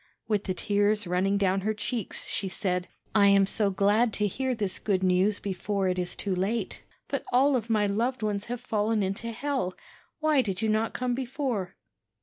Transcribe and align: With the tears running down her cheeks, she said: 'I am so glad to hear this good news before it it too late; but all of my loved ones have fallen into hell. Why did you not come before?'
With 0.27 0.45
the 0.45 0.55
tears 0.55 1.05
running 1.05 1.37
down 1.37 1.61
her 1.61 1.75
cheeks, 1.75 2.25
she 2.25 2.49
said: 2.49 2.87
'I 3.13 3.27
am 3.27 3.45
so 3.45 3.69
glad 3.69 4.13
to 4.13 4.25
hear 4.25 4.55
this 4.55 4.79
good 4.79 5.03
news 5.03 5.39
before 5.39 5.87
it 5.89 5.99
it 5.99 6.15
too 6.17 6.33
late; 6.33 6.81
but 7.07 7.23
all 7.31 7.55
of 7.55 7.69
my 7.69 7.85
loved 7.85 8.23
ones 8.23 8.45
have 8.45 8.61
fallen 8.61 9.03
into 9.03 9.31
hell. 9.31 9.75
Why 10.19 10.41
did 10.41 10.59
you 10.59 10.69
not 10.69 10.95
come 10.95 11.13
before?' 11.13 11.75